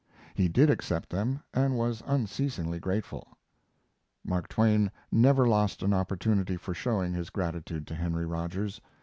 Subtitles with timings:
[0.33, 3.37] He did accept them and was unceasingly grateful.
[4.25, 8.81] [Mark Twain never lost an opportunity for showing his gratitude to Henry Rogers.